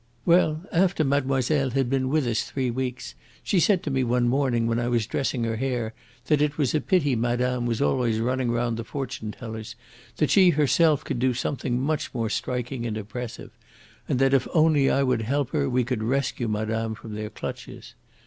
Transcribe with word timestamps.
"Well, 0.25 0.63
after 0.71 1.03
mademoiselle 1.03 1.69
had 1.69 1.87
been 1.87 2.09
with 2.09 2.25
us 2.25 2.41
three 2.41 2.71
weeks, 2.71 3.13
she 3.43 3.59
said 3.59 3.83
to 3.83 3.91
me 3.91 4.03
one 4.03 4.27
morning 4.27 4.65
when 4.65 4.79
I 4.79 4.87
was 4.87 5.05
dressing 5.05 5.43
her 5.43 5.57
hair 5.57 5.93
that 6.25 6.41
it 6.41 6.57
was 6.57 6.73
a 6.73 6.81
pity 6.81 7.15
madame 7.15 7.67
was 7.67 7.83
always 7.83 8.19
running 8.19 8.49
round 8.49 8.77
the 8.77 8.83
fortune 8.83 9.31
tellers, 9.31 9.75
that 10.17 10.31
she 10.31 10.49
herself 10.49 11.03
could 11.03 11.19
do 11.19 11.35
something 11.35 11.79
much 11.79 12.15
more 12.15 12.31
striking 12.31 12.83
and 12.87 12.97
impressive, 12.97 13.51
and 14.09 14.17
that 14.17 14.33
if 14.33 14.47
only 14.55 14.89
I 14.89 15.03
would 15.03 15.21
help 15.21 15.51
her 15.51 15.69
we 15.69 15.83
could 15.83 16.01
rescue 16.01 16.47
madame 16.47 16.95
from 16.95 17.13
their 17.13 17.29
clutches. 17.29 17.93